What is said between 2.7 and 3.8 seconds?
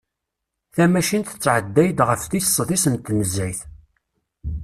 n tnezzayt.